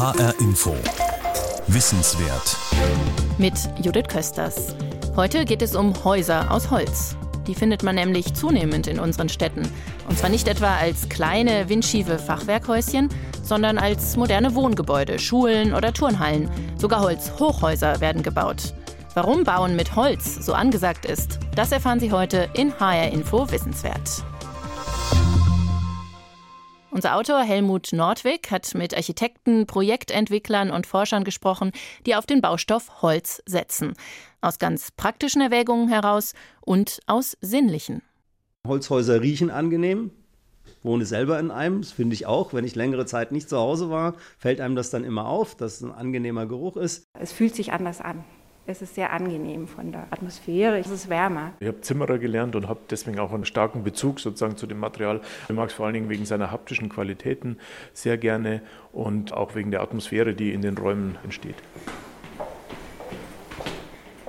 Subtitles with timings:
[0.00, 0.74] HR Info.
[1.66, 2.56] Wissenswert.
[3.36, 4.74] Mit Judith Kösters.
[5.14, 7.16] Heute geht es um Häuser aus Holz.
[7.46, 9.70] Die findet man nämlich zunehmend in unseren Städten.
[10.08, 13.10] Und zwar nicht etwa als kleine, windschiefe Fachwerkhäuschen,
[13.42, 16.48] sondern als moderne Wohngebäude, Schulen oder Turnhallen.
[16.78, 18.72] Sogar Holzhochhäuser werden gebaut.
[19.12, 24.24] Warum Bauen mit Holz so angesagt ist, das erfahren Sie heute in HR Info Wissenswert.
[27.00, 31.72] Unser Autor Helmut Nordwig hat mit Architekten, Projektentwicklern und Forschern gesprochen,
[32.04, 33.94] die auf den Baustoff Holz setzen.
[34.42, 38.02] Aus ganz praktischen Erwägungen heraus und aus sinnlichen.
[38.66, 40.10] Holzhäuser riechen angenehm.
[40.82, 42.52] Wohne selber in einem, das finde ich auch.
[42.52, 45.76] Wenn ich längere Zeit nicht zu Hause war, fällt einem das dann immer auf, dass
[45.76, 47.06] es ein angenehmer Geruch ist.
[47.18, 48.26] Es fühlt sich anders an.
[48.66, 51.52] Es ist sehr angenehm von der Atmosphäre, es ist wärmer.
[51.60, 55.20] Ich habe Zimmerer gelernt und habe deswegen auch einen starken Bezug sozusagen zu dem Material.
[55.48, 57.58] Ich mag es vor allen Dingen wegen seiner haptischen Qualitäten
[57.94, 61.56] sehr gerne und auch wegen der Atmosphäre, die in den Räumen entsteht.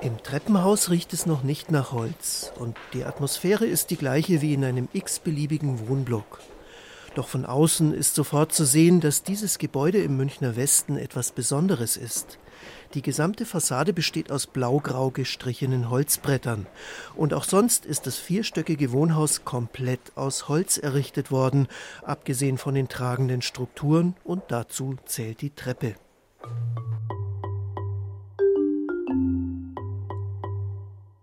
[0.00, 4.54] Im Treppenhaus riecht es noch nicht nach Holz und die Atmosphäre ist die gleiche wie
[4.54, 6.40] in einem x-beliebigen Wohnblock.
[7.14, 11.96] Doch von außen ist sofort zu sehen, dass dieses Gebäude im Münchner Westen etwas Besonderes
[11.96, 12.38] ist.
[12.94, 16.66] Die gesamte Fassade besteht aus blaugrau gestrichenen Holzbrettern.
[17.14, 21.68] Und auch sonst ist das vierstöckige Wohnhaus komplett aus Holz errichtet worden,
[22.02, 25.94] abgesehen von den tragenden Strukturen, und dazu zählt die Treppe.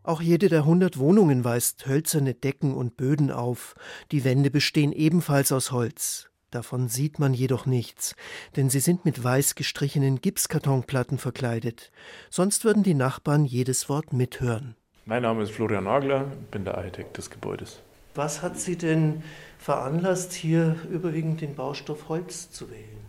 [0.09, 3.75] Auch jede der hundert Wohnungen weist hölzerne Decken und Böden auf.
[4.11, 6.31] Die Wände bestehen ebenfalls aus Holz.
[6.51, 8.15] Davon sieht man jedoch nichts,
[8.55, 11.91] denn sie sind mit weiß gestrichenen Gipskartonplatten verkleidet.
[12.31, 14.75] Sonst würden die Nachbarn jedes Wort mithören.
[15.05, 17.81] Mein Name ist Florian Nagler, bin der Architekt des Gebäudes.
[18.15, 19.23] Was hat Sie denn
[19.59, 23.08] veranlasst, hier überwiegend den Baustoff Holz zu wählen?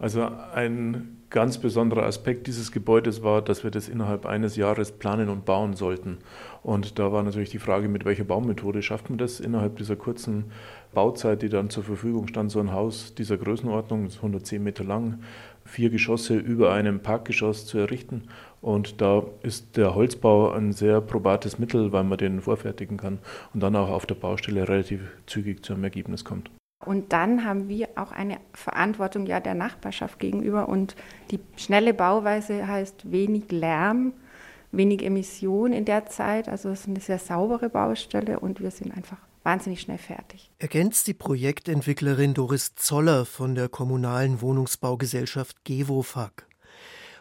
[0.00, 5.28] Also ein ganz besonderer Aspekt dieses Gebäudes war, dass wir das innerhalb eines Jahres planen
[5.28, 6.18] und bauen sollten.
[6.62, 10.46] Und da war natürlich die Frage, mit welcher Baumethode schafft man das innerhalb dieser kurzen
[10.94, 15.20] Bauzeit, die dann zur Verfügung stand, so ein Haus dieser Größenordnung, 110 Meter lang,
[15.66, 18.22] vier Geschosse über einem Parkgeschoss zu errichten.
[18.62, 23.18] Und da ist der Holzbau ein sehr probates Mittel, weil man den vorfertigen kann
[23.52, 26.50] und dann auch auf der Baustelle relativ zügig zu einem Ergebnis kommt.
[26.84, 30.68] Und dann haben wir auch eine Verantwortung ja der Nachbarschaft gegenüber.
[30.68, 30.96] Und
[31.30, 34.14] die schnelle Bauweise heißt wenig Lärm,
[34.72, 36.48] wenig Emission in der Zeit.
[36.48, 40.50] Also es ist eine sehr saubere Baustelle und wir sind einfach wahnsinnig schnell fertig.
[40.58, 46.46] Ergänzt die Projektentwicklerin Doris Zoller von der kommunalen Wohnungsbaugesellschaft GEWOFAG.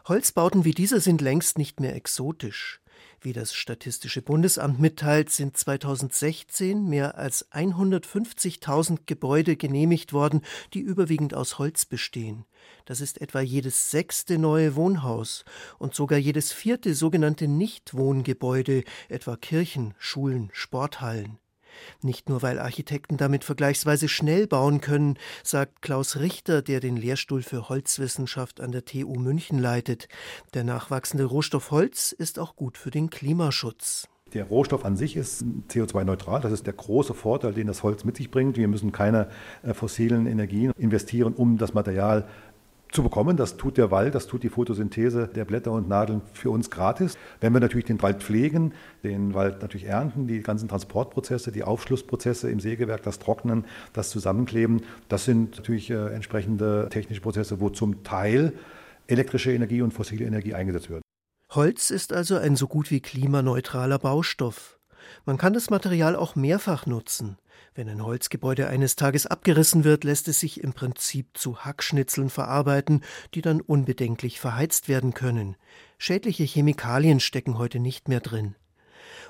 [0.07, 2.78] Holzbauten wie dieser sind längst nicht mehr exotisch.
[3.21, 10.41] Wie das Statistische Bundesamt mitteilt, sind 2016 mehr als 150.000 Gebäude genehmigt worden,
[10.73, 12.45] die überwiegend aus Holz bestehen.
[12.85, 15.43] Das ist etwa jedes sechste neue Wohnhaus
[15.79, 21.39] und sogar jedes vierte sogenannte Nichtwohngebäude, etwa Kirchen, Schulen, Sporthallen.
[22.01, 27.41] Nicht nur, weil Architekten damit vergleichsweise schnell bauen können, sagt Klaus Richter, der den Lehrstuhl
[27.41, 30.07] für Holzwissenschaft an der TU München leitet.
[30.53, 34.07] Der nachwachsende Rohstoff Holz ist auch gut für den Klimaschutz.
[34.33, 36.41] Der Rohstoff an sich ist CO2-neutral.
[36.41, 38.57] Das ist der große Vorteil, den das Holz mit sich bringt.
[38.57, 39.29] Wir müssen keine
[39.63, 42.27] äh, fossilen Energien investieren, um das Material
[42.91, 43.37] zu bekommen.
[43.37, 47.17] Das tut der Wald, das tut die Photosynthese der Blätter und Nadeln für uns gratis.
[47.39, 48.73] Wenn wir natürlich den Wald pflegen,
[49.03, 54.81] den Wald natürlich ernten, die ganzen Transportprozesse, die Aufschlussprozesse im Sägewerk, das Trocknen, das Zusammenkleben,
[55.07, 58.53] das sind natürlich äh, entsprechende technische Prozesse, wo zum Teil
[59.07, 61.01] elektrische Energie und fossile Energie eingesetzt wird.
[61.51, 64.78] Holz ist also ein so gut wie klimaneutraler Baustoff.
[65.25, 67.37] Man kann das Material auch mehrfach nutzen.
[67.75, 73.03] Wenn ein Holzgebäude eines Tages abgerissen wird, lässt es sich im Prinzip zu Hackschnitzeln verarbeiten,
[73.33, 75.55] die dann unbedenklich verheizt werden können.
[75.97, 78.55] Schädliche Chemikalien stecken heute nicht mehr drin.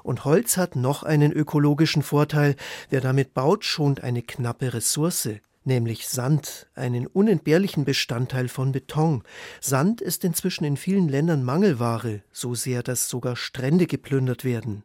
[0.03, 2.55] Und Holz hat noch einen ökologischen Vorteil.
[2.89, 5.29] Wer damit baut, schont eine knappe Ressource,
[5.63, 9.23] nämlich Sand, einen unentbehrlichen Bestandteil von Beton.
[9.61, 14.83] Sand ist inzwischen in vielen Ländern Mangelware, so sehr, dass sogar Strände geplündert werden.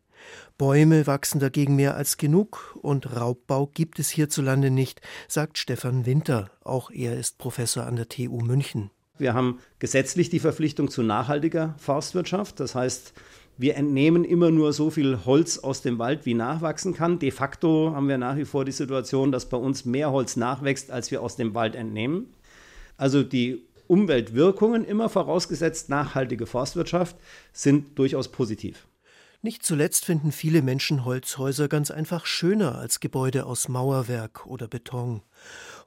[0.57, 6.51] Bäume wachsen dagegen mehr als genug und Raubbau gibt es hierzulande nicht, sagt Stefan Winter.
[6.63, 8.91] Auch er ist Professor an der TU München.
[9.19, 12.59] Wir haben gesetzlich die Verpflichtung zu nachhaltiger Forstwirtschaft.
[12.59, 13.15] Das heißt,
[13.57, 17.21] wir entnehmen immer nur so viel Holz aus dem Wald, wie nachwachsen kann.
[17.21, 20.91] De facto haben wir nach wie vor die Situation, dass bei uns mehr Holz nachwächst,
[20.91, 22.35] als wir aus dem Wald entnehmen.
[22.97, 27.17] Also die Umweltwirkungen, immer vorausgesetzt nachhaltige Forstwirtschaft,
[27.53, 28.89] sind durchaus positiv.
[29.45, 35.21] Nicht zuletzt finden viele Menschen Holzhäuser ganz einfach schöner als Gebäude aus Mauerwerk oder Beton.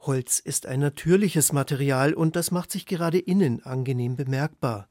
[0.02, 4.86] Holz ist ein natürliches Material und das macht sich gerade innen angenehm bemerkbar.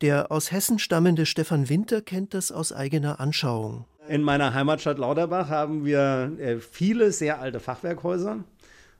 [0.00, 3.84] Der aus Hessen stammende Stefan Winter kennt das aus eigener Anschauung.
[4.08, 8.42] In meiner Heimatstadt Lauterbach haben wir äh, viele sehr alte Fachwerkhäuser.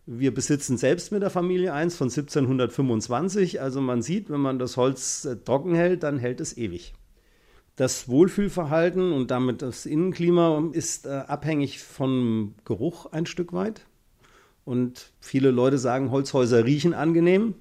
[0.07, 3.61] Wir besitzen selbst mit der Familie eins von 1725.
[3.61, 6.95] Also man sieht, wenn man das Holz äh, trocken hält, dann hält es ewig.
[7.81, 13.87] Das Wohlfühlverhalten und damit das Innenklima ist äh, abhängig vom Geruch ein Stück weit.
[14.67, 17.55] Und viele Leute sagen, Holzhäuser riechen angenehm.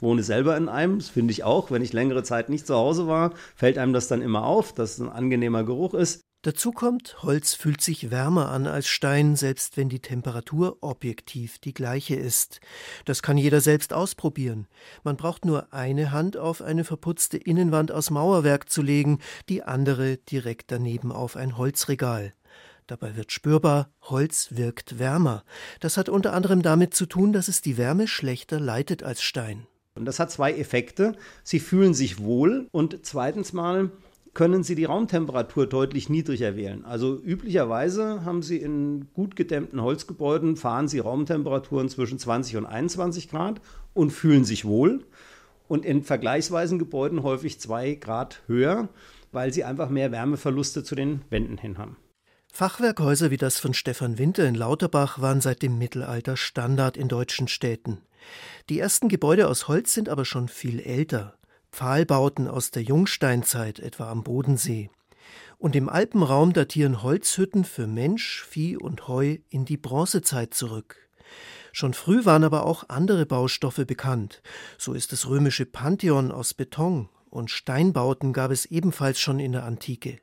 [0.00, 1.70] Wohne selber in einem, das finde ich auch.
[1.70, 4.94] Wenn ich längere Zeit nicht zu Hause war, fällt einem das dann immer auf, dass
[4.94, 6.20] es ein angenehmer Geruch ist.
[6.44, 11.72] Dazu kommt, Holz fühlt sich wärmer an als Stein, selbst wenn die Temperatur objektiv die
[11.72, 12.60] gleiche ist.
[13.06, 14.66] Das kann jeder selbst ausprobieren.
[15.04, 20.18] Man braucht nur eine Hand auf eine verputzte Innenwand aus Mauerwerk zu legen, die andere
[20.18, 22.34] direkt daneben auf ein Holzregal.
[22.86, 25.44] Dabei wird spürbar, Holz wirkt wärmer.
[25.80, 29.66] Das hat unter anderem damit zu tun, dass es die Wärme schlechter leitet als Stein.
[29.94, 31.16] Und das hat zwei Effekte.
[31.42, 33.90] Sie fühlen sich wohl und zweitens mal
[34.34, 36.84] können Sie die Raumtemperatur deutlich niedriger wählen.
[36.84, 43.30] Also üblicherweise haben Sie in gut gedämmten Holzgebäuden, fahren Sie Raumtemperaturen zwischen 20 und 21
[43.30, 43.60] Grad
[43.94, 45.04] und fühlen sich wohl.
[45.68, 48.88] Und in vergleichsweisen Gebäuden häufig zwei Grad höher,
[49.32, 51.96] weil sie einfach mehr Wärmeverluste zu den Wänden hin haben.
[52.52, 57.48] Fachwerkhäuser wie das von Stefan Winter in Lauterbach waren seit dem Mittelalter Standard in deutschen
[57.48, 57.98] Städten.
[58.68, 61.36] Die ersten Gebäude aus Holz sind aber schon viel älter.
[61.74, 64.90] Pfahlbauten aus der Jungsteinzeit, etwa am Bodensee.
[65.58, 70.96] Und im Alpenraum datieren Holzhütten für Mensch, Vieh und Heu in die Bronzezeit zurück.
[71.72, 74.40] Schon früh waren aber auch andere Baustoffe bekannt.
[74.78, 79.64] So ist das römische Pantheon aus Beton und Steinbauten gab es ebenfalls schon in der
[79.64, 80.20] Antike.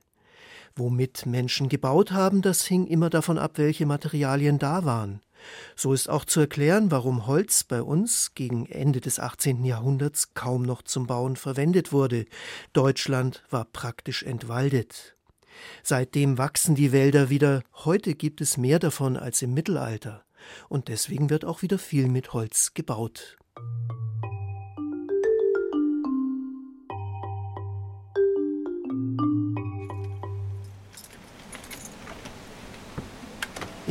[0.78, 5.20] Womit Menschen gebaut haben, das hing immer davon ab, welche Materialien da waren.
[5.76, 9.64] So ist auch zu erklären, warum Holz bei uns gegen Ende des 18.
[9.64, 12.26] Jahrhunderts kaum noch zum Bauen verwendet wurde.
[12.74, 15.16] Deutschland war praktisch entwaldet.
[15.84, 20.24] Seitdem wachsen die Wälder wieder, heute gibt es mehr davon als im Mittelalter,
[20.70, 23.38] und deswegen wird auch wieder viel mit Holz gebaut.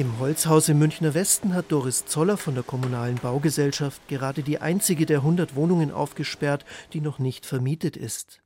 [0.01, 5.05] Im Holzhaus im Münchner Westen hat Doris Zoller von der Kommunalen Baugesellschaft gerade die einzige
[5.05, 6.65] der 100 Wohnungen aufgesperrt,
[6.95, 8.41] die noch nicht vermietet ist.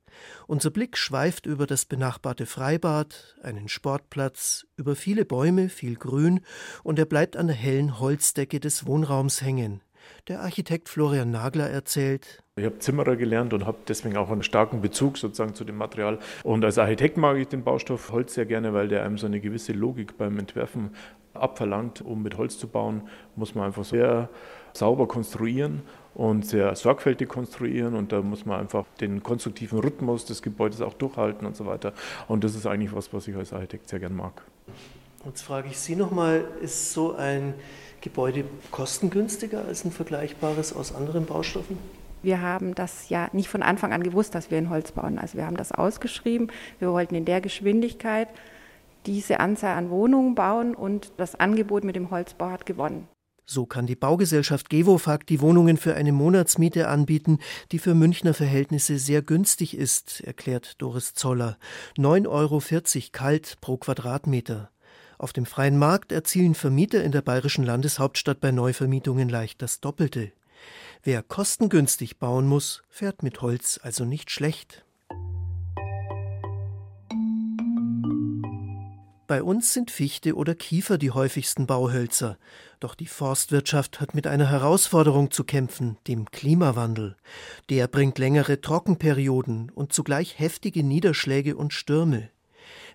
[0.47, 6.41] Unser Blick schweift über das benachbarte Freibad, einen Sportplatz, über viele Bäume, viel Grün,
[6.83, 9.79] und er bleibt an der hellen Holzdecke des Wohnraums hängen.
[10.27, 14.79] Der Architekt Florian Nagler erzählt, ich habe Zimmerer gelernt und habe deswegen auch einen starken
[14.79, 16.19] Bezug sozusagen zu dem Material.
[16.43, 19.41] Und als Architekt mag ich den Baustoff Holz sehr gerne, weil der einem so eine
[19.41, 20.91] gewisse Logik beim Entwerfen
[21.37, 22.01] abverlangt.
[22.01, 23.03] Um mit Holz zu bauen,
[23.35, 24.29] muss man einfach sehr
[24.73, 25.83] sauber konstruieren
[26.13, 30.93] und sehr sorgfältig konstruieren und da muss man einfach den konstruktiven Rhythmus des Gebäudes auch
[30.93, 31.93] durchhalten und so weiter.
[32.27, 34.41] Und das ist eigentlich was, was ich als Architekt sehr gern mag.
[35.25, 37.53] Jetzt frage ich Sie nochmal, ist so ein
[38.01, 41.77] Gebäude kostengünstiger als ein vergleichbares aus anderen Baustoffen?
[42.21, 45.19] Wir haben das ja nicht von Anfang an gewusst, dass wir in Holz bauen.
[45.19, 46.51] Also wir haben das ausgeschrieben.
[46.79, 48.27] Wir wollten in der Geschwindigkeit
[49.05, 53.07] diese Anzahl an Wohnungen bauen und das Angebot mit dem Holzbau hat gewonnen.
[53.47, 57.37] So kann die Baugesellschaft Gewofag die Wohnungen für eine Monatsmiete anbieten,
[57.71, 61.57] die für Münchner Verhältnisse sehr günstig ist, erklärt Doris Zoller.
[61.97, 62.61] 9,40 Euro
[63.11, 64.71] kalt pro Quadratmeter.
[65.19, 70.31] Auf dem freien Markt erzielen Vermieter in der bayerischen Landeshauptstadt bei Neuvermietungen leicht das Doppelte.
[71.03, 74.84] Wer kostengünstig bauen muss, fährt mit Holz also nicht schlecht.
[79.27, 82.37] Bei uns sind Fichte oder Kiefer die häufigsten Bauhölzer.
[82.79, 87.15] Doch die Forstwirtschaft hat mit einer Herausforderung zu kämpfen, dem Klimawandel.
[87.69, 92.29] Der bringt längere Trockenperioden und zugleich heftige Niederschläge und Stürme.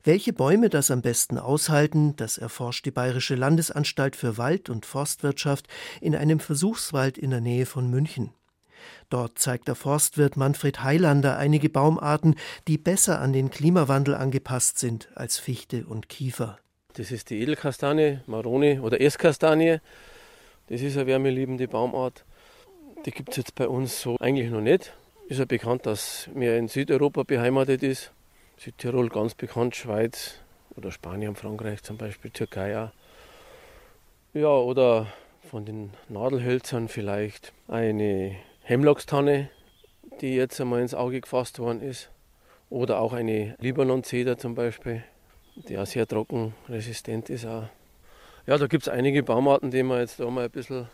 [0.05, 5.67] Welche Bäume das am besten aushalten, das erforscht die Bayerische Landesanstalt für Wald- und Forstwirtschaft
[6.01, 8.31] in einem Versuchswald in der Nähe von München.
[9.09, 12.37] Dort zeigt der Forstwirt Manfred Heilander einige Baumarten,
[12.69, 16.59] die besser an den Klimawandel angepasst sind als Fichte und Kiefer.
[16.95, 19.79] Das ist die Edelkastanie, Maroni oder Esskastanie.
[20.69, 22.25] Das ist eine wärmeliebende Baumart.
[23.07, 24.93] Die gibt es jetzt bei uns so eigentlich noch nicht.
[25.29, 28.13] Ist ja bekannt, dass mehr in Südeuropa beheimatet ist.
[28.59, 30.35] Südtirol ganz bekannt, Schweiz
[30.77, 32.91] oder Spanien, Frankreich zum Beispiel, Türkei auch.
[34.35, 35.07] Ja, oder
[35.51, 38.37] von den Nadelhölzern vielleicht eine
[38.71, 39.51] Hemlockstanne,
[40.21, 42.09] die jetzt einmal ins Auge gefasst worden ist.
[42.69, 45.03] Oder auch eine Libanon-Zeder zum Beispiel,
[45.57, 47.47] die auch sehr trockenresistent ist.
[47.47, 47.65] Auch.
[48.47, 50.87] Ja, da gibt es einige Baumarten, die man jetzt da mal ein bisschen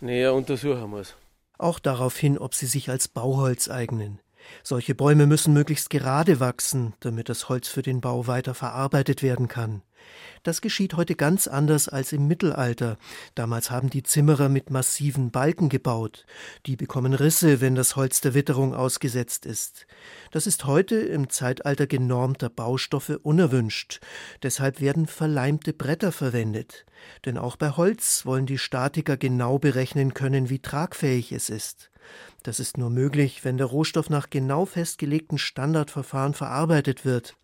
[0.00, 1.14] näher untersuchen muss.
[1.58, 4.18] Auch darauf hin, ob sie sich als Bauholz eignen.
[4.64, 9.46] Solche Bäume müssen möglichst gerade wachsen, damit das Holz für den Bau weiter verarbeitet werden
[9.46, 9.82] kann.
[10.42, 12.98] Das geschieht heute ganz anders als im Mittelalter.
[13.34, 16.26] Damals haben die Zimmerer mit massiven Balken gebaut.
[16.66, 19.86] Die bekommen Risse, wenn das Holz der Witterung ausgesetzt ist.
[20.32, 24.00] Das ist heute im Zeitalter genormter Baustoffe unerwünscht.
[24.42, 26.86] Deshalb werden verleimte Bretter verwendet.
[27.24, 31.90] Denn auch bei Holz wollen die Statiker genau berechnen können, wie tragfähig es ist.
[32.42, 37.36] Das ist nur möglich, wenn der Rohstoff nach genau festgelegten Standardverfahren verarbeitet wird.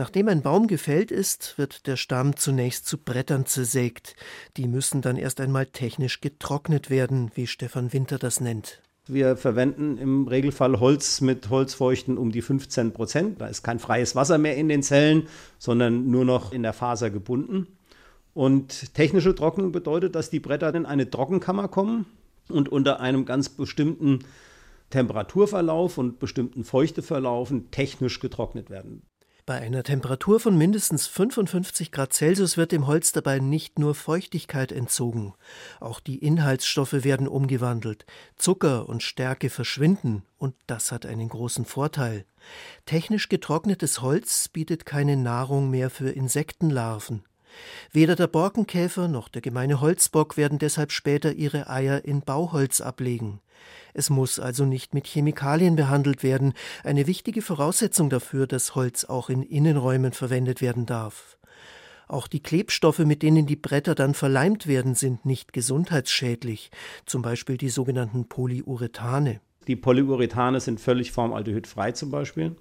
[0.00, 4.16] Nachdem ein Baum gefällt ist, wird der Stamm zunächst zu Brettern zersägt.
[4.56, 8.80] Die müssen dann erst einmal technisch getrocknet werden, wie Stefan Winter das nennt.
[9.06, 13.42] Wir verwenden im Regelfall Holz mit Holzfeuchten um die 15 Prozent.
[13.42, 15.28] Da ist kein freies Wasser mehr in den Zellen,
[15.58, 17.66] sondern nur noch in der Faser gebunden.
[18.32, 22.06] Und technische Trocknung bedeutet, dass die Bretter in eine Trockenkammer kommen
[22.48, 24.20] und unter einem ganz bestimmten
[24.88, 29.02] Temperaturverlauf und bestimmten Feuchteverlaufen technisch getrocknet werden.
[29.50, 34.70] Bei einer Temperatur von mindestens 55 Grad Celsius wird dem Holz dabei nicht nur Feuchtigkeit
[34.70, 35.34] entzogen,
[35.80, 42.26] auch die Inhaltsstoffe werden umgewandelt, Zucker und Stärke verschwinden, und das hat einen großen Vorteil.
[42.86, 47.24] Technisch getrocknetes Holz bietet keine Nahrung mehr für Insektenlarven.
[47.92, 53.40] Weder der Borkenkäfer noch der gemeine Holzbock werden deshalb später ihre Eier in Bauholz ablegen.
[53.92, 56.54] Es muss also nicht mit Chemikalien behandelt werden,
[56.84, 61.36] eine wichtige Voraussetzung dafür, dass Holz auch in Innenräumen verwendet werden darf.
[62.10, 66.70] Auch die Klebstoffe, mit denen die Bretter dann verleimt werden, sind nicht gesundheitsschädlich,
[67.06, 69.40] zum Beispiel die sogenannten Polyurethane.
[69.68, 72.56] Die Polyurethane sind völlig formaldehydfrei zum Beispiel.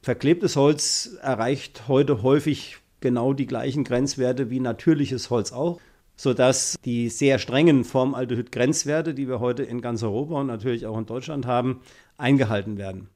[0.00, 5.78] Verklebtes Holz erreicht heute häufig genau die gleichen Grenzwerte wie natürliches Holz auch
[6.16, 11.06] sodass die sehr strengen Formaldehyd-Grenzwerte, die wir heute in ganz Europa und natürlich auch in
[11.06, 11.80] Deutschland haben,
[12.16, 13.08] eingehalten werden.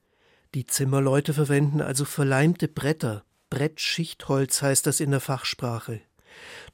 [0.55, 3.25] Die Zimmerleute verwenden also verleimte Bretter.
[3.51, 6.01] Brettschichtholz heißt das in der Fachsprache.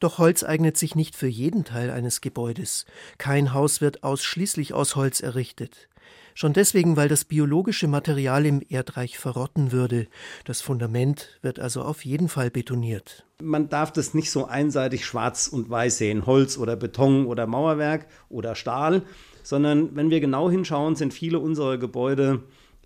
[0.00, 2.85] Doch Holz eignet sich nicht für jeden Teil eines Gebäudes.
[3.18, 5.88] Kein Haus wird ausschließlich aus Holz errichtet.
[6.35, 10.09] Schon deswegen, weil das biologische Material im Erdreich verrotten würde.
[10.45, 13.25] Das Fundament wird also auf jeden Fall betoniert.
[13.41, 18.07] Man darf das nicht so einseitig schwarz und weiß sehen, Holz oder Beton oder Mauerwerk
[18.29, 19.03] oder Stahl,
[19.45, 22.43] sondern wenn wir genau hinschauen, sind viele unserer Gebäude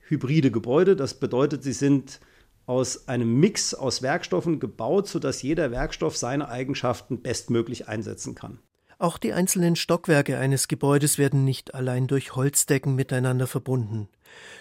[0.09, 0.97] hybride Gebäude.
[0.97, 2.21] Das bedeutet, sie sind
[2.67, 8.59] aus einem Mix aus Werkstoffen gebaut, sodass jeder Werkstoff seine Eigenschaften bestmöglich einsetzen kann.
[9.01, 14.09] Auch die einzelnen Stockwerke eines Gebäudes werden nicht allein durch Holzdecken miteinander verbunden.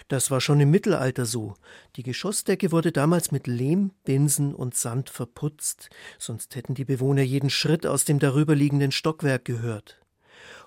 [0.06, 1.54] Das war schon im Mittelalter so.
[1.96, 7.50] Die Geschossdecke wurde damals mit Lehm, Binsen und Sand verputzt, sonst hätten die Bewohner jeden
[7.50, 9.98] Schritt aus dem darüberliegenden Stockwerk gehört.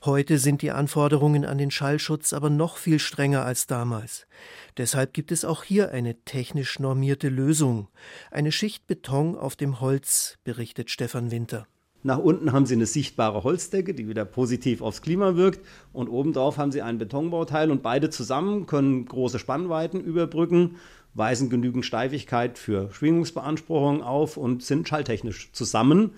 [0.04, 4.28] Heute sind die Anforderungen an den Schallschutz aber noch viel strenger als damals.
[4.76, 7.88] Deshalb gibt es auch hier eine technisch normierte Lösung.
[8.32, 11.68] Eine Schicht Beton auf dem Holz, berichtet Stefan Winter.
[12.04, 15.66] Nach unten haben sie eine sichtbare Holzdecke, die wieder positiv aufs Klima wirkt.
[15.94, 20.78] Und obendrauf haben sie ein Betonbauteil und beide zusammen können große Spannweiten überbrücken,
[21.14, 26.12] weisen genügend Steifigkeit für Schwingungsbeanspruchungen auf und sind schalltechnisch zusammen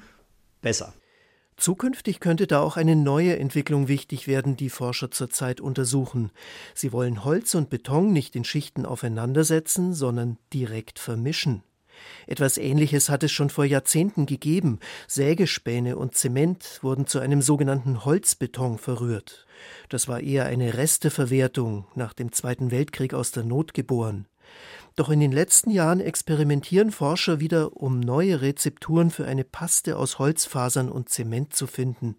[0.62, 0.94] besser.
[1.58, 6.32] Zukünftig könnte da auch eine neue Entwicklung wichtig werden, die Forscher zurzeit untersuchen.
[6.74, 11.64] Sie wollen Holz und Beton nicht in Schichten aufeinandersetzen, sondern direkt vermischen.
[12.28, 14.80] Etwas Ähnliches hat es schon vor Jahrzehnten gegeben.
[15.08, 19.46] Sägespäne und Zement wurden zu einem sogenannten Holzbeton verrührt.
[19.90, 24.28] Das war eher eine Resteverwertung, nach dem Zweiten Weltkrieg aus der Not geboren.
[24.96, 30.20] Doch in den letzten Jahren experimentieren Forscher wieder, um neue Rezepturen für eine Paste aus
[30.20, 32.16] Holzfasern und Zement zu finden.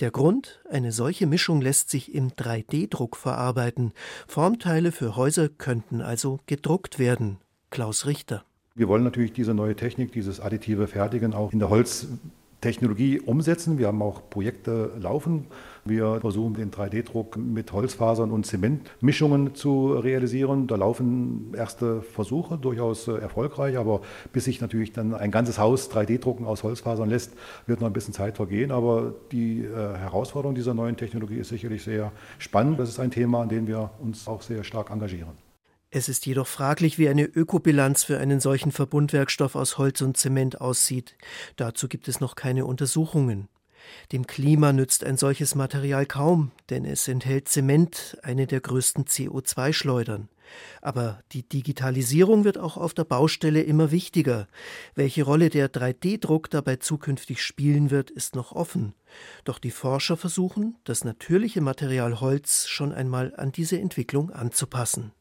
[0.00, 0.60] Der Grund?
[0.68, 3.92] Eine solche Mischung lässt sich im 3D-Druck verarbeiten.
[4.28, 7.38] Formteile für Häuser könnten also gedruckt werden.
[7.70, 8.44] Klaus Richter.
[8.76, 13.78] Wir wollen natürlich diese neue Technik, dieses additive Fertigen auch in der Holztechnologie umsetzen.
[13.78, 15.46] Wir haben auch Projekte laufen.
[15.84, 20.68] Wir versuchen den 3D-Druck mit Holzfasern und Zementmischungen zu realisieren.
[20.68, 25.90] Da laufen erste Versuche, durchaus äh, erfolgreich, aber bis sich natürlich dann ein ganzes Haus
[25.90, 27.32] 3D-Drucken aus Holzfasern lässt,
[27.66, 28.70] wird noch ein bisschen Zeit vergehen.
[28.70, 32.78] Aber die äh, Herausforderung dieser neuen Technologie ist sicherlich sehr spannend.
[32.78, 35.49] Das ist ein Thema, an dem wir uns auch sehr stark engagieren.
[35.92, 40.60] Es ist jedoch fraglich, wie eine Ökobilanz für einen solchen Verbundwerkstoff aus Holz und Zement
[40.60, 41.16] aussieht.
[41.56, 43.48] Dazu gibt es noch keine Untersuchungen.
[44.12, 50.28] Dem Klima nützt ein solches Material kaum, denn es enthält Zement, eine der größten CO2-Schleudern.
[50.80, 54.46] Aber die Digitalisierung wird auch auf der Baustelle immer wichtiger.
[54.94, 58.94] Welche Rolle der 3D-Druck dabei zukünftig spielen wird, ist noch offen.
[59.44, 65.12] Doch die Forscher versuchen, das natürliche Material Holz schon einmal an diese Entwicklung anzupassen.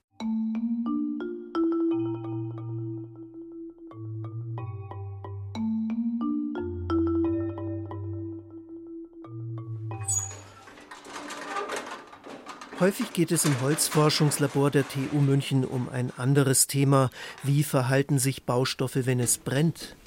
[12.79, 17.09] Häufig geht es im Holzforschungslabor der TU München um ein anderes Thema.
[17.43, 19.97] Wie verhalten sich Baustoffe, wenn es brennt?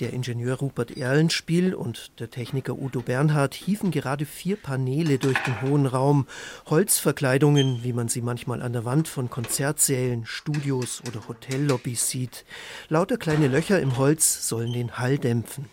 [0.00, 5.60] Der Ingenieur Rupert Erlenspiel und der Techniker Udo Bernhard hieven gerade vier Paneele durch den
[5.60, 6.26] hohen Raum.
[6.64, 12.46] Holzverkleidungen, wie man sie manchmal an der Wand von Konzertsälen, Studios oder Hotellobbys sieht.
[12.88, 15.66] Lauter kleine Löcher im Holz sollen den Hall dämpfen.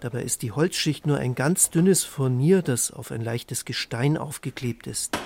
[0.00, 4.86] Dabei ist die Holzschicht nur ein ganz dünnes Furnier, das auf ein leichtes Gestein aufgeklebt
[4.86, 5.16] ist.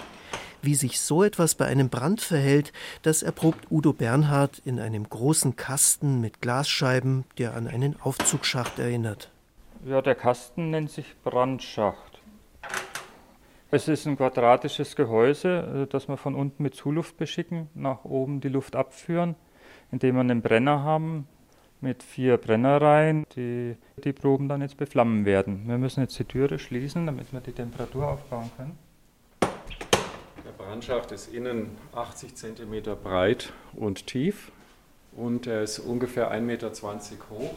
[0.60, 2.72] Wie sich so etwas bei einem Brand verhält,
[3.02, 9.30] das erprobt Udo Bernhard in einem großen Kasten mit Glasscheiben, der an einen Aufzugsschacht erinnert.
[9.86, 12.20] Ja, der Kasten nennt sich Brandschacht.
[13.70, 18.40] Es ist ein quadratisches Gehäuse, äh, das wir von unten mit Zuluft beschicken, nach oben
[18.40, 19.36] die Luft abführen,
[19.92, 21.28] indem wir einen Brenner haben
[21.80, 25.68] mit vier Brennereien, die die Proben dann jetzt beflammen werden.
[25.68, 28.87] Wir müssen jetzt die Türe schließen, damit wir die Temperatur aufbauen können.
[30.78, 34.52] Brandschacht ist innen 80 cm breit und tief
[35.16, 36.70] und er ist ungefähr 1,20 Meter
[37.30, 37.54] hoch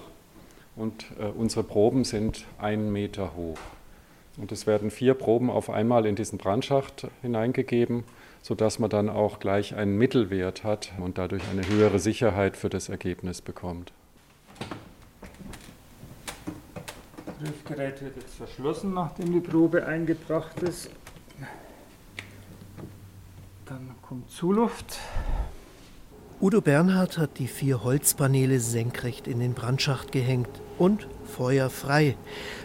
[0.75, 3.59] und äh, unsere Proben sind 1 Meter hoch.
[4.37, 8.05] Und es werden vier Proben auf einmal in diesen Brandschacht hineingegeben,
[8.41, 12.89] sodass man dann auch gleich einen Mittelwert hat und dadurch eine höhere Sicherheit für das
[12.89, 13.93] Ergebnis bekommt.
[17.27, 20.89] Das Prüfgerät wird jetzt verschlossen, nachdem die Probe eingebracht ist.
[23.65, 24.99] Dann kommt Zuluft.
[26.41, 30.49] Udo Bernhard hat die vier Holzpaneele senkrecht in den Brandschacht gehängt
[30.79, 32.17] und Feuer frei.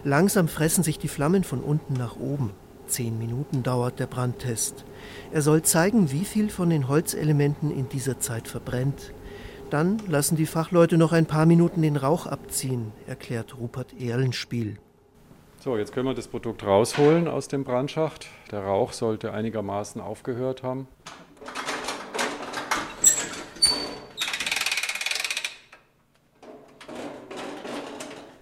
[0.02, 2.52] Langsam fressen sich die Flammen von unten nach oben.
[2.86, 4.84] Zehn Minuten dauert der Brandtest.
[5.32, 9.12] Er soll zeigen, wie viel von den Holzelementen in dieser Zeit verbrennt.
[9.70, 14.78] Dann lassen die Fachleute noch ein paar Minuten den Rauch abziehen, erklärt Rupert Erlenspiel.
[15.66, 18.28] So, jetzt können wir das Produkt rausholen aus dem Brandschacht.
[18.52, 20.86] Der Rauch sollte einigermaßen aufgehört haben.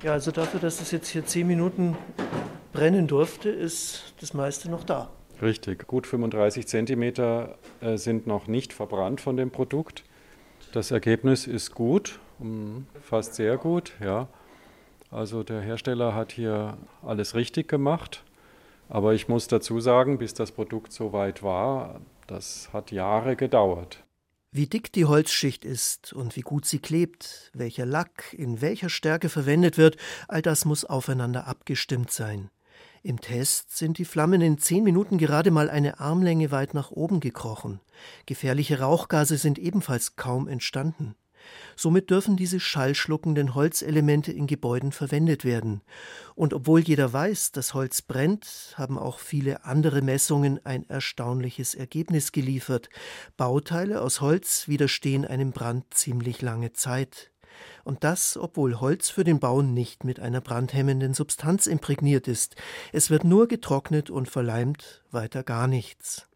[0.03, 1.97] Ja, also dafür, dass es jetzt hier zehn Minuten
[2.75, 5.09] brennen durfte, ist das meiste noch da.
[5.41, 10.05] Richtig, gut 35 Zentimeter äh, sind noch nicht verbrannt von dem Produkt.
[10.75, 12.19] Das Ergebnis ist gut,
[13.01, 14.29] fast sehr gut, ja.
[15.15, 18.25] Also der Hersteller hat hier alles richtig gemacht.
[18.89, 24.03] Aber ich muss dazu sagen, bis das Produkt so weit war, das hat Jahre gedauert.
[24.51, 29.29] Wie dick die Holzschicht ist und wie gut sie klebt, welcher Lack in welcher Stärke
[29.29, 29.97] verwendet wird,
[30.27, 32.51] all das muss aufeinander abgestimmt sein.
[33.05, 37.21] Im Test sind die Flammen in zehn Minuten gerade mal eine Armlänge weit nach oben
[37.21, 37.81] gekrochen.
[38.27, 41.15] Gefährliche Rauchgase sind ebenfalls kaum entstanden.
[41.77, 45.83] Somit dürfen diese schallschluckenden Holzelemente in Gebäuden verwendet werden.
[46.35, 52.33] Und obwohl jeder weiß, dass Holz brennt, haben auch viele andere Messungen ein erstaunliches Ergebnis
[52.33, 52.89] geliefert.
[53.37, 57.31] Bauteile aus Holz widerstehen einem Brand ziemlich lange Zeit.
[57.85, 62.57] Und das, obwohl Holz für den Bau nicht mit einer brandhemmenden Substanz imprägniert ist.
[62.93, 66.27] Es wird nur getrocknet und verleimt, weiter gar nichts.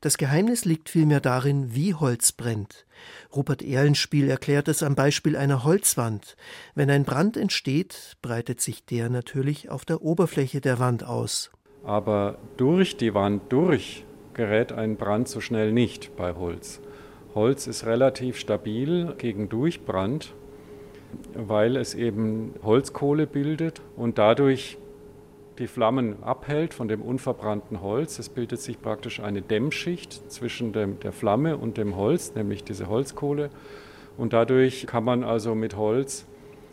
[0.00, 2.86] Das Geheimnis liegt vielmehr darin, wie Holz brennt.
[3.34, 6.36] Rupert Ehlenspiel erklärt es am Beispiel einer Holzwand.
[6.74, 11.50] Wenn ein Brand entsteht, breitet sich der natürlich auf der Oberfläche der Wand aus.
[11.84, 16.80] Aber durch die Wand durch gerät ein Brand so schnell nicht bei Holz.
[17.34, 20.34] Holz ist relativ stabil gegen Durchbrand,
[21.34, 24.78] weil es eben Holzkohle bildet und dadurch
[25.58, 28.18] die Flammen abhält von dem unverbrannten Holz.
[28.18, 32.88] Es bildet sich praktisch eine Dämmschicht zwischen dem, der Flamme und dem Holz, nämlich diese
[32.88, 33.50] Holzkohle.
[34.16, 36.26] Und dadurch kann man also mit Holz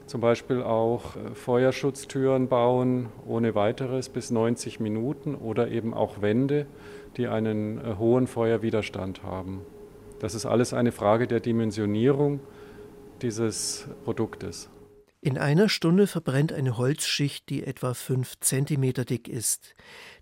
[0.06, 6.66] zum Beispiel auch äh, Feuerschutztüren bauen ohne weiteres bis 90 Minuten oder eben auch Wände,
[7.18, 9.62] die einen äh, hohen Feuerwiderstand haben.
[10.20, 12.40] Das ist alles eine Frage der Dimensionierung
[13.22, 14.70] dieses Produktes.
[15.26, 19.74] In einer Stunde verbrennt eine Holzschicht, die etwa fünf Zentimeter dick ist.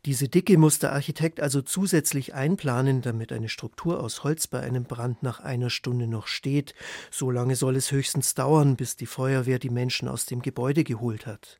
[0.05, 4.83] Diese Dicke muss der Architekt also zusätzlich einplanen, damit eine Struktur aus Holz bei einem
[4.83, 6.75] Brand nach einer Stunde noch steht.
[7.09, 11.25] So lange soll es höchstens dauern, bis die Feuerwehr die Menschen aus dem Gebäude geholt
[11.25, 11.59] hat.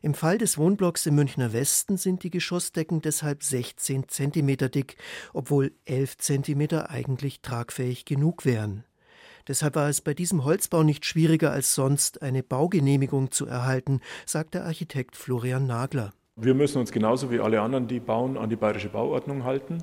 [0.00, 4.96] Im Fall des Wohnblocks im Münchner Westen sind die Geschossdecken deshalb 16 Zentimeter dick,
[5.32, 8.84] obwohl 11 Zentimeter eigentlich tragfähig genug wären.
[9.50, 14.54] Deshalb war es bei diesem Holzbau nicht schwieriger als sonst, eine Baugenehmigung zu erhalten, sagt
[14.54, 16.12] der Architekt Florian Nagler.
[16.36, 19.78] Wir müssen uns genauso wie alle anderen, die bauen, an die bayerische Bauordnung halten.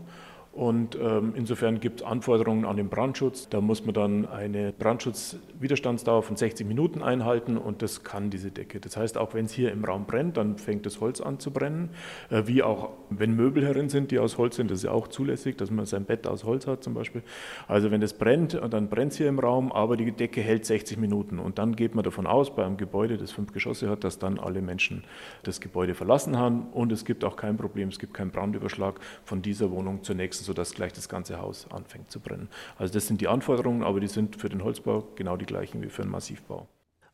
[0.58, 3.48] Und ähm, insofern gibt es Anforderungen an den Brandschutz.
[3.48, 8.80] Da muss man dann eine Brandschutzwiderstandsdauer von 60 Minuten einhalten und das kann diese Decke.
[8.80, 11.52] Das heißt, auch wenn es hier im Raum brennt, dann fängt das Holz an zu
[11.52, 11.92] brennen.
[12.32, 15.08] Äh, wie auch wenn Möbel herin sind, die aus Holz sind, das ist ja auch
[15.10, 17.22] zulässig, dass man sein Bett aus Holz hat zum Beispiel.
[17.68, 20.98] Also wenn das brennt, dann brennt es hier im Raum, aber die Decke hält 60
[20.98, 21.38] Minuten.
[21.38, 24.40] Und dann geht man davon aus, bei einem Gebäude, das fünf Geschosse hat, dass dann
[24.40, 25.04] alle Menschen
[25.44, 29.44] das Gebäude verlassen haben und es gibt auch kein Problem, es gibt keinen Brandüberschlag von
[29.44, 32.50] dieser Wohnung zur nächsten sodass gleich das ganze Haus anfängt zu brennen.
[32.78, 35.90] Also das sind die Anforderungen, aber die sind für den Holzbau genau die gleichen wie
[35.90, 36.68] für den Massivbau.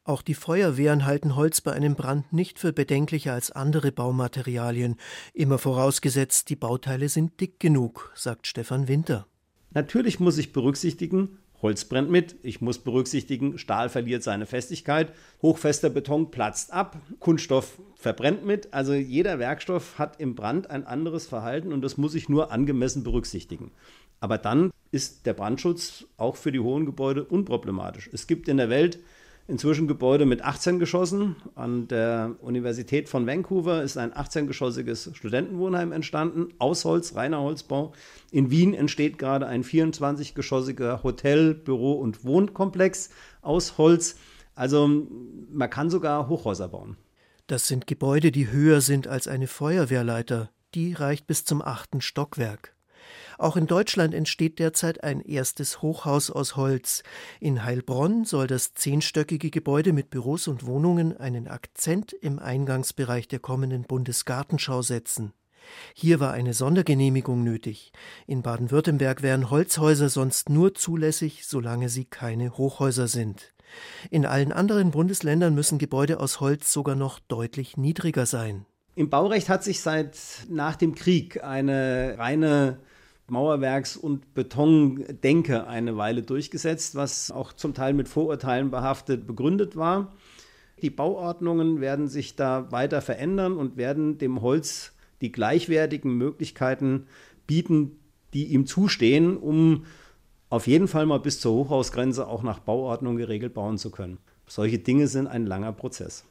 [0.06, 4.98] Auch die Feuerwehren halten Holz bei einem Brand nicht für bedenklicher als andere Baumaterialien,
[5.34, 9.28] immer vorausgesetzt, die Bauteile sind dick genug, sagt Stefan Winter.
[9.72, 12.36] Natürlich muss ich berücksichtigen, Holz brennt mit.
[12.44, 15.14] Ich muss berücksichtigen, Stahl verliert seine Festigkeit.
[15.42, 16.98] Hochfester Beton platzt ab.
[17.20, 18.74] Kunststoff verbrennt mit.
[18.74, 23.04] Also jeder Werkstoff hat im Brand ein anderes Verhalten und das muss ich nur angemessen
[23.04, 23.72] berücksichtigen.
[24.20, 28.10] Aber dann ist der Brandschutz auch für die hohen Gebäude unproblematisch.
[28.14, 29.00] Es gibt in der Welt
[29.48, 31.36] inzwischen Gebäude mit 18 Geschossen.
[31.56, 37.94] An der Universität von Vancouver ist ein 18-geschossiges Studentenwohnheim entstanden, aus Holz, reiner Holzbau.
[38.32, 43.10] In Wien entsteht gerade ein 24-geschossiger Hotel-, Büro- und Wohnkomplex
[43.42, 44.16] aus Holz.
[44.56, 45.08] Also
[45.52, 46.98] man kann sogar Hochhäuser bauen.
[47.48, 50.50] Das sind Gebäude, die höher sind als eine Feuerwehrleiter.
[50.76, 52.73] Die reicht bis zum achten Stockwerk.
[53.44, 57.04] Auch in Deutschland entsteht derzeit ein erstes Hochhaus aus Holz.
[57.42, 63.40] In Heilbronn soll das zehnstöckige Gebäude mit Büros und Wohnungen einen Akzent im Eingangsbereich der
[63.40, 65.34] kommenden Bundesgartenschau setzen.
[65.94, 67.92] Hier war eine Sondergenehmigung nötig.
[68.28, 73.54] In Baden-Württemberg wären Holzhäuser sonst nur zulässig, solange sie keine Hochhäuser sind.
[74.10, 78.66] In allen anderen Bundesländern müssen Gebäude aus Holz sogar noch deutlich niedriger sein.
[78.96, 82.80] Im Baurecht hat sich seit nach dem Krieg eine reine
[83.28, 90.14] Mauerwerks- und Betondenke eine Weile durchgesetzt, was auch zum Teil mit Vorurteilen behaftet begründet war.
[90.82, 97.08] Die Bauordnungen werden sich da weiter verändern und werden dem Holz die gleichwertigen Möglichkeiten
[97.48, 98.00] bieten,
[98.34, 99.86] die ihm zustehen, um
[100.50, 104.20] auf jeden Fall mal bis zur Hochhausgrenze auch nach Bauordnung geregelt bauen zu können.
[104.46, 106.26] Solche Dinge sind ein langer Prozess.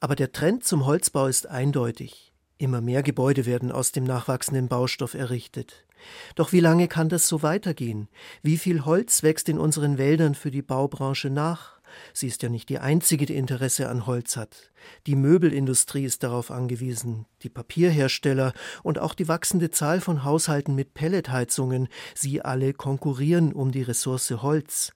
[0.00, 2.32] Aber der Trend zum Holzbau ist eindeutig.
[2.56, 5.84] Immer mehr Gebäude werden aus dem nachwachsenden Baustoff errichtet.
[6.34, 8.08] Doch wie lange kann das so weitergehen?
[8.42, 11.78] Wie viel Holz wächst in unseren Wäldern für die Baubranche nach?
[12.12, 14.72] Sie ist ja nicht die einzige, die Interesse an Holz hat.
[15.06, 20.94] Die Möbelindustrie ist darauf angewiesen, die Papierhersteller und auch die wachsende Zahl von Haushalten mit
[20.94, 21.88] Pelletheizungen.
[22.14, 24.92] Sie alle konkurrieren um die Ressource Holz.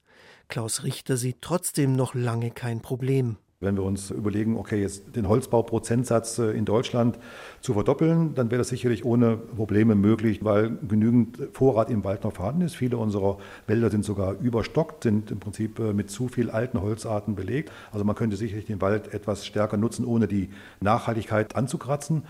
[0.47, 3.37] Klaus Richter sieht trotzdem noch lange kein Problem.
[3.63, 7.17] Wenn wir uns überlegen, okay, jetzt den Holzbauprozentsatz äh, in Deutschland
[7.61, 12.33] zu verdoppeln, dann wäre das sicherlich ohne Probleme möglich, weil genügend Vorrat im Wald noch
[12.33, 12.75] vorhanden ist.
[12.75, 17.35] Viele unserer Wälder sind sogar überstockt, sind im Prinzip äh, mit zu viel alten Holzarten
[17.35, 17.71] belegt.
[17.91, 20.49] Also man könnte sicherlich den Wald etwas stärker nutzen, ohne die
[20.81, 22.23] Nachhaltigkeit anzukratzen.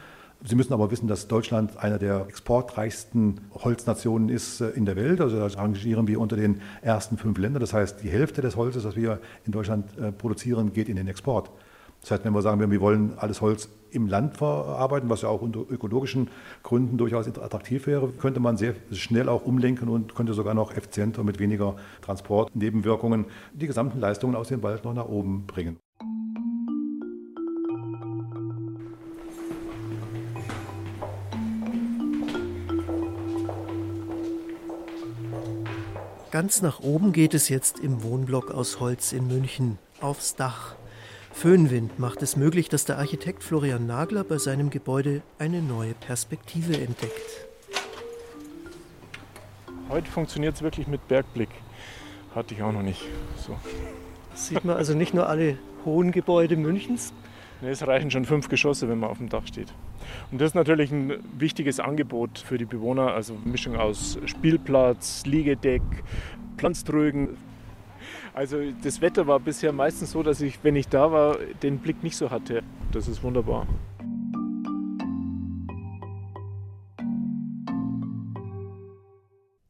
[0.45, 5.21] Sie müssen aber wissen, dass Deutschland einer der exportreichsten Holznationen ist äh, in der Welt.
[5.21, 7.61] Also da rangieren wir unter den ersten fünf Ländern.
[7.61, 11.07] Das heißt, die Hälfte des Holzes, das wir in Deutschland äh, produzieren, geht in den
[11.07, 11.49] Export.
[12.01, 15.41] Das heißt, wenn wir sagen, wir wollen alles Holz im Land verarbeiten, was ja auch
[15.41, 16.29] unter ökologischen
[16.61, 21.23] Gründen durchaus attraktiv wäre, könnte man sehr schnell auch umlenken und könnte sogar noch effizienter
[21.23, 25.77] mit weniger Transportnebenwirkungen die gesamten Leistungen aus dem Wald noch nach oben bringen.
[36.33, 40.73] Ganz nach oben geht es jetzt im Wohnblock aus Holz in München, aufs Dach.
[41.31, 46.75] Föhnwind macht es möglich, dass der Architekt Florian Nagler bei seinem Gebäude eine neue Perspektive
[46.75, 47.45] entdeckt.
[49.89, 51.49] Heute funktioniert es wirklich mit Bergblick.
[52.33, 53.03] Hatte ich auch noch nicht.
[53.37, 53.55] So.
[54.33, 57.13] Sieht man also nicht nur alle hohen Gebäude Münchens?
[57.63, 59.73] Nee, es reichen schon fünf Geschosse, wenn man auf dem Dach steht.
[60.31, 65.81] Und das ist natürlich ein wichtiges Angebot für die Bewohner, also Mischung aus Spielplatz, Liegedeck,
[66.57, 67.37] Pflanztrögen.
[68.33, 72.03] Also das Wetter war bisher meistens so, dass ich, wenn ich da war, den Blick
[72.03, 72.63] nicht so hatte.
[72.91, 73.65] Das ist wunderbar.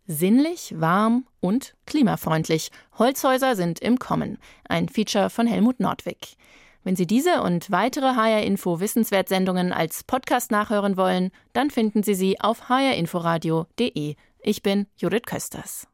[0.08, 2.72] Sinnlich, warm und klimafreundlich.
[2.98, 4.40] Holzhäuser sind im Kommen.
[4.68, 6.38] Ein Feature von Helmut Nordwig.
[6.84, 12.16] Wenn Sie diese und weitere HR Info Wissenswertsendungen als Podcast nachhören wollen, dann finden Sie
[12.16, 14.16] sie auf hrinforadio.de.
[14.42, 15.88] Ich bin Judith Kösters.